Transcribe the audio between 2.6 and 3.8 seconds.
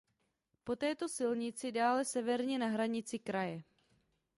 hranici kraje.